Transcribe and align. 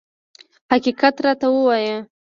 حقیقت 0.71 1.15
راته 1.25 1.47
ووایه. 1.51 1.97